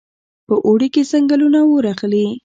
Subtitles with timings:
[0.47, 2.25] په اوړي کې ځنګلونه اور اخلي.